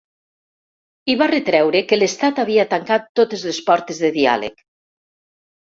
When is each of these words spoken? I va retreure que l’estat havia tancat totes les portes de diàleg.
I 1.13 1.15
va 1.19 1.27
retreure 1.31 1.83
que 1.91 1.99
l’estat 2.01 2.41
havia 2.45 2.67
tancat 2.73 3.07
totes 3.21 3.47
les 3.51 3.63
portes 3.71 4.03
de 4.07 4.15
diàleg. 4.21 4.69